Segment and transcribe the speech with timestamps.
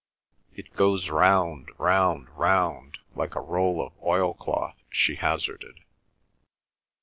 [0.55, 5.81] "It goes round, round, round, like a roll of oil cloth," she hazarded.